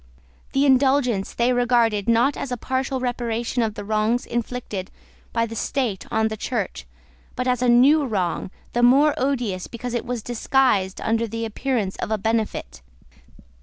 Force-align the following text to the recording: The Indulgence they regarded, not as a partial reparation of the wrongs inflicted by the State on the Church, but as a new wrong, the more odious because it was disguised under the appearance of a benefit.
The 0.53 0.65
Indulgence 0.65 1.31
they 1.35 1.53
regarded, 1.53 2.09
not 2.09 2.35
as 2.35 2.51
a 2.51 2.57
partial 2.57 2.99
reparation 2.99 3.61
of 3.61 3.75
the 3.75 3.85
wrongs 3.85 4.25
inflicted 4.25 4.89
by 5.31 5.45
the 5.45 5.55
State 5.55 6.07
on 6.09 6.27
the 6.29 6.35
Church, 6.37 6.87
but 7.35 7.47
as 7.47 7.61
a 7.61 7.69
new 7.69 8.05
wrong, 8.07 8.49
the 8.73 8.81
more 8.81 9.13
odious 9.15 9.67
because 9.67 9.93
it 9.93 10.03
was 10.07 10.23
disguised 10.23 11.01
under 11.01 11.27
the 11.27 11.45
appearance 11.45 11.97
of 11.97 12.09
a 12.09 12.17
benefit. 12.17 12.81